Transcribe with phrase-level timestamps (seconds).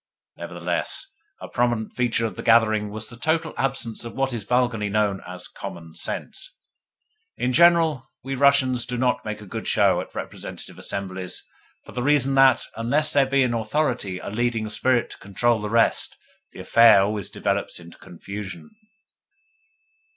[0.35, 1.05] Nevertheless
[1.43, 5.21] a prominent feature of the gathering was the total absence of what is vulgarly known
[5.27, 6.55] as "common sense."
[7.37, 11.45] In general, we Russians do not make a good show at representative assemblies,
[11.85, 15.69] for the reason that, unless there be in authority a leading spirit to control the
[15.69, 16.17] rest,
[16.51, 18.71] the affair always develops into confusion.